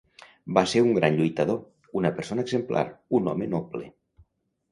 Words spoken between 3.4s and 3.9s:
noble.